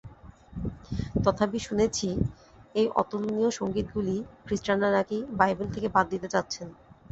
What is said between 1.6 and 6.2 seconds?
শুনেছি, এই অতুলনীয় সঙ্গীতগুলি খ্রীষ্টানরা নাকি বাইবেল থেকে বাদ